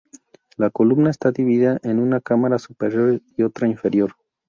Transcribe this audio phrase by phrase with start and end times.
[0.57, 4.13] La columna está dividida en una cámara superior y otra inferior.